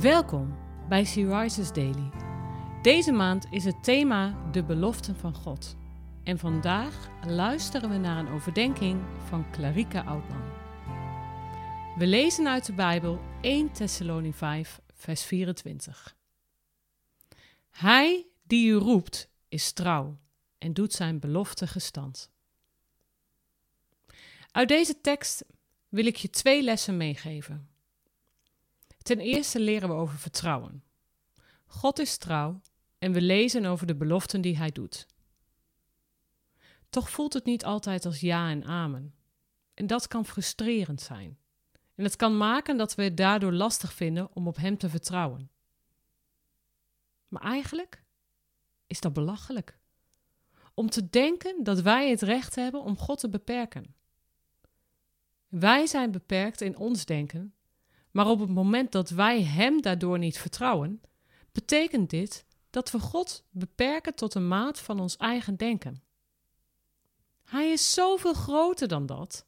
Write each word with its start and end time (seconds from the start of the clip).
Welkom 0.00 0.56
bij 0.88 1.04
Sea 1.04 1.40
Rises 1.40 1.72
Daily. 1.72 2.10
Deze 2.82 3.12
maand 3.12 3.46
is 3.50 3.64
het 3.64 3.84
thema 3.84 4.50
de 4.50 4.64
beloften 4.64 5.16
van 5.16 5.34
God. 5.34 5.76
En 6.24 6.38
vandaag 6.38 7.08
luisteren 7.26 7.90
we 7.90 7.96
naar 7.96 8.18
een 8.18 8.28
overdenking 8.28 9.02
van 9.28 9.50
Clarika 9.50 10.02
Oudman. 10.04 10.42
We 11.98 12.06
lezen 12.06 12.48
uit 12.48 12.66
de 12.66 12.72
Bijbel 12.72 13.20
1 13.40 13.72
Thessaloni 13.72 14.32
5, 14.32 14.80
vers 14.94 15.24
24. 15.24 16.16
Hij 17.70 18.26
die 18.42 18.70
u 18.70 18.74
roept 18.74 19.30
is 19.48 19.72
trouw 19.72 20.18
en 20.58 20.72
doet 20.72 20.92
zijn 20.92 21.20
belofte 21.20 21.66
gestand. 21.66 22.30
Uit 24.50 24.68
deze 24.68 25.00
tekst 25.00 25.44
wil 25.88 26.06
ik 26.06 26.16
je 26.16 26.30
twee 26.30 26.62
lessen 26.62 26.96
meegeven. 26.96 27.73
Ten 29.04 29.20
eerste 29.20 29.60
leren 29.60 29.88
we 29.88 29.94
over 29.94 30.18
vertrouwen. 30.18 30.82
God 31.66 31.98
is 31.98 32.16
trouw 32.16 32.60
en 32.98 33.12
we 33.12 33.20
lezen 33.20 33.64
over 33.64 33.86
de 33.86 33.94
beloften 33.94 34.40
die 34.40 34.56
Hij 34.56 34.70
doet. 34.70 35.06
Toch 36.90 37.10
voelt 37.10 37.32
het 37.32 37.44
niet 37.44 37.64
altijd 37.64 38.06
als 38.06 38.20
ja 38.20 38.50
en 38.50 38.64
amen. 38.64 39.14
En 39.74 39.86
dat 39.86 40.08
kan 40.08 40.24
frustrerend 40.24 41.00
zijn. 41.00 41.38
En 41.94 42.04
het 42.04 42.16
kan 42.16 42.36
maken 42.36 42.76
dat 42.76 42.94
we 42.94 43.02
het 43.02 43.16
daardoor 43.16 43.52
lastig 43.52 43.92
vinden 43.92 44.28
om 44.34 44.46
op 44.46 44.56
Hem 44.56 44.78
te 44.78 44.88
vertrouwen. 44.88 45.50
Maar 47.28 47.42
eigenlijk 47.42 48.02
is 48.86 49.00
dat 49.00 49.12
belachelijk. 49.12 49.78
Om 50.74 50.90
te 50.90 51.10
denken 51.10 51.64
dat 51.64 51.80
wij 51.80 52.10
het 52.10 52.22
recht 52.22 52.54
hebben 52.54 52.82
om 52.82 52.98
God 52.98 53.18
te 53.18 53.28
beperken. 53.28 53.94
Wij 55.48 55.86
zijn 55.86 56.10
beperkt 56.10 56.60
in 56.60 56.76
ons 56.76 57.04
denken, 57.04 57.54
maar 58.14 58.26
op 58.26 58.40
het 58.40 58.48
moment 58.48 58.92
dat 58.92 59.10
wij 59.10 59.42
Hem 59.42 59.82
daardoor 59.82 60.18
niet 60.18 60.38
vertrouwen, 60.38 61.00
betekent 61.52 62.10
dit 62.10 62.46
dat 62.70 62.90
we 62.90 62.98
God 62.98 63.44
beperken 63.50 64.14
tot 64.14 64.34
een 64.34 64.48
maat 64.48 64.78
van 64.78 65.00
ons 65.00 65.16
eigen 65.16 65.56
denken. 65.56 66.02
Hij 67.44 67.70
is 67.70 67.92
zoveel 67.92 68.34
groter 68.34 68.88
dan 68.88 69.06
dat. 69.06 69.46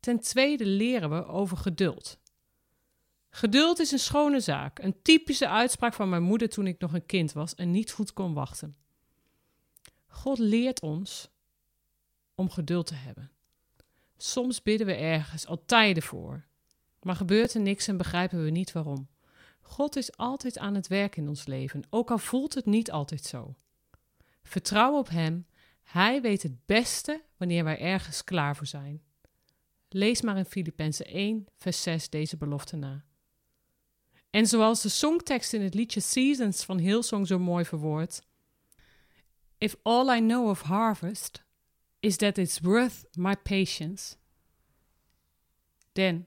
Ten 0.00 0.20
tweede 0.20 0.66
leren 0.66 1.10
we 1.10 1.26
over 1.26 1.56
geduld. 1.56 2.18
Geduld 3.30 3.78
is 3.78 3.90
een 3.90 3.98
schone 3.98 4.40
zaak, 4.40 4.78
een 4.78 5.02
typische 5.02 5.48
uitspraak 5.48 5.94
van 5.94 6.08
mijn 6.08 6.22
moeder 6.22 6.48
toen 6.48 6.66
ik 6.66 6.78
nog 6.78 6.92
een 6.92 7.06
kind 7.06 7.32
was 7.32 7.54
en 7.54 7.70
niet 7.70 7.92
goed 7.92 8.12
kon 8.12 8.34
wachten. 8.34 8.76
God 10.06 10.38
leert 10.38 10.80
ons 10.80 11.30
om 12.34 12.50
geduld 12.50 12.86
te 12.86 12.94
hebben. 12.94 13.33
Soms 14.24 14.62
bidden 14.62 14.86
we 14.86 14.94
ergens 14.94 15.46
al 15.46 15.64
tijden 15.66 16.02
voor, 16.02 16.44
maar 17.02 17.16
gebeurt 17.16 17.54
er 17.54 17.60
niks 17.60 17.88
en 17.88 17.96
begrijpen 17.96 18.44
we 18.44 18.50
niet 18.50 18.72
waarom. 18.72 19.08
God 19.60 19.96
is 19.96 20.16
altijd 20.16 20.58
aan 20.58 20.74
het 20.74 20.86
werk 20.86 21.16
in 21.16 21.28
ons 21.28 21.46
leven, 21.46 21.82
ook 21.90 22.10
al 22.10 22.18
voelt 22.18 22.54
het 22.54 22.66
niet 22.66 22.90
altijd 22.90 23.24
zo. 23.24 23.54
Vertrouw 24.42 24.98
op 24.98 25.08
Hem, 25.08 25.46
Hij 25.82 26.20
weet 26.20 26.42
het 26.42 26.66
beste 26.66 27.22
wanneer 27.36 27.64
wij 27.64 27.78
ergens 27.78 28.24
klaar 28.24 28.56
voor 28.56 28.66
zijn. 28.66 29.02
Lees 29.88 30.22
maar 30.22 30.36
in 30.36 30.44
Filippenzen 30.44 31.06
1, 31.06 31.46
vers 31.56 31.82
6 31.82 32.10
deze 32.10 32.36
belofte 32.36 32.76
na. 32.76 33.04
En 34.30 34.46
zoals 34.46 34.82
de 34.82 34.88
songtekst 34.88 35.52
in 35.52 35.62
het 35.62 35.74
liedje 35.74 36.00
Seasons 36.00 36.64
van 36.64 36.78
Hillsong 36.78 37.26
zo 37.26 37.38
mooi 37.38 37.64
verwoordt: 37.64 38.22
If 39.58 39.76
all 39.82 40.16
I 40.16 40.20
know 40.20 40.48
of 40.48 40.60
harvest 40.60 41.43
is 42.04 42.18
that 42.18 42.38
it's 42.38 42.60
worth 42.60 43.06
my 43.16 43.34
patience. 43.34 44.18
Then, 45.94 46.26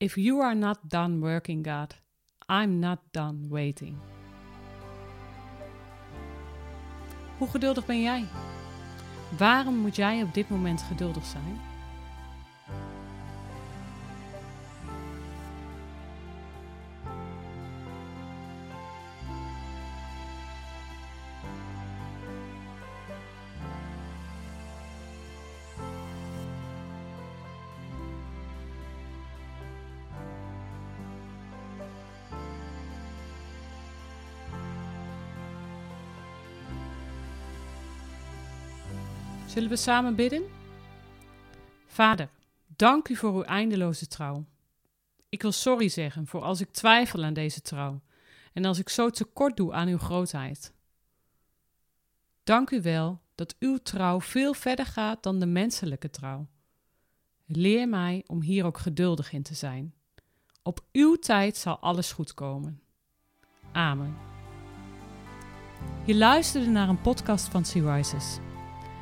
if 0.00 0.18
you 0.18 0.40
are 0.40 0.54
not 0.54 0.88
done 0.88 1.20
working, 1.20 1.62
God, 1.62 1.94
I'm 2.48 2.80
not 2.80 2.98
done 3.12 3.46
waiting. 3.48 3.98
Hoe 7.38 7.48
geduldig 7.48 7.86
ben 7.86 8.02
jij? 8.02 8.24
Waarom 9.38 9.76
moet 9.76 9.96
jij 9.96 10.22
op 10.22 10.34
dit 10.34 10.48
moment 10.48 10.82
geduldig 10.82 11.24
zijn? 11.24 11.71
Zullen 39.52 39.68
we 39.68 39.76
samen 39.76 40.14
bidden? 40.14 40.42
Vader, 41.86 42.28
dank 42.66 43.08
u 43.08 43.16
voor 43.16 43.34
uw 43.34 43.42
eindeloze 43.42 44.06
trouw. 44.06 44.44
Ik 45.28 45.42
wil 45.42 45.52
sorry 45.52 45.88
zeggen 45.88 46.26
voor 46.26 46.42
als 46.42 46.60
ik 46.60 46.70
twijfel 46.70 47.24
aan 47.24 47.32
deze 47.32 47.60
trouw 47.60 48.00
en 48.52 48.64
als 48.64 48.78
ik 48.78 48.88
zo 48.88 49.10
tekort 49.10 49.56
doe 49.56 49.72
aan 49.72 49.88
uw 49.88 49.98
grootheid. 49.98 50.72
Dank 52.42 52.70
u 52.70 52.82
wel 52.82 53.20
dat 53.34 53.56
uw 53.58 53.78
trouw 53.78 54.20
veel 54.20 54.54
verder 54.54 54.86
gaat 54.86 55.22
dan 55.22 55.38
de 55.38 55.46
menselijke 55.46 56.10
trouw. 56.10 56.46
Leer 57.46 57.88
mij 57.88 58.24
om 58.26 58.42
hier 58.42 58.64
ook 58.64 58.78
geduldig 58.78 59.32
in 59.32 59.42
te 59.42 59.54
zijn. 59.54 59.94
Op 60.62 60.84
uw 60.92 61.16
tijd 61.16 61.56
zal 61.56 61.78
alles 61.78 62.12
goed 62.12 62.34
komen. 62.34 62.82
Amen. 63.72 64.16
Je 66.06 66.14
luisterde 66.14 66.66
naar 66.70 66.88
een 66.88 67.00
podcast 67.00 67.48
van 67.48 67.64
Sea 67.64 67.94
Rises. 67.94 68.38